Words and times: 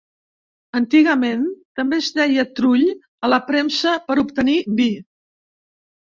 Antigament 0.77 1.43
també 1.79 1.99
es 2.05 2.07
deia 2.15 2.47
trull 2.61 2.87
a 3.27 3.31
la 3.35 3.41
premsa 3.51 3.95
per 4.09 4.19
obtenir 4.25 4.59
vi. 4.83 4.91